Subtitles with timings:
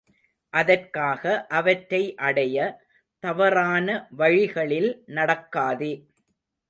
[0.53, 1.23] அதற்காக
[1.49, 2.57] அவற்றை அடைய
[3.23, 3.87] தவறான
[4.11, 5.93] வழிகளில் நடக்காதே.